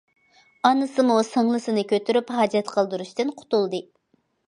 [0.69, 3.87] ئانىسىمۇ سىڭلىسىنى كۆتۈرۈپ ھاجەت قىلدۇرۇشتىن قۇتۇلدى.